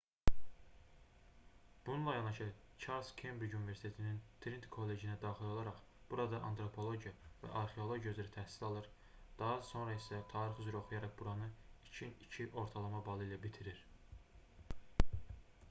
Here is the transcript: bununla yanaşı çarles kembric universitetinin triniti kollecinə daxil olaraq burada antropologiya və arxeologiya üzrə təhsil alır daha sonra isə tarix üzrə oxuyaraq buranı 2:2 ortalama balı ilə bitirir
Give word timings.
bununla 1.85 2.15
yanaşı 2.15 2.53
çarles 2.83 3.11
kembric 3.17 3.57
universitetinin 3.57 4.15
triniti 4.45 4.71
kollecinə 4.77 5.17
daxil 5.25 5.49
olaraq 5.55 5.83
burada 6.13 6.39
antropologiya 6.47 7.13
və 7.43 7.51
arxeologiya 7.61 8.15
üzrə 8.17 8.25
təhsil 8.37 8.65
alır 8.69 8.89
daha 9.43 9.59
sonra 9.73 9.97
isə 9.99 10.21
tarix 10.33 10.63
üzrə 10.65 10.79
oxuyaraq 10.81 11.13
buranı 11.21 11.51
2:2 11.91 12.49
ortalama 12.63 13.03
balı 13.11 13.29
ilə 13.29 13.39
bitirir 13.45 13.85